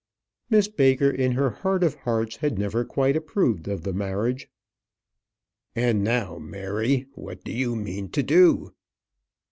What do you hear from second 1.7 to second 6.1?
of hearts had never quite approved of the marriage. "And